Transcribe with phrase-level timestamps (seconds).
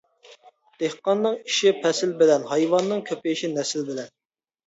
[0.83, 4.09] دېھقاننىڭ ئىشى پەسىل بىلەن، ھايۋاننىڭ كۆپىيىشى نەسىل بىلەن.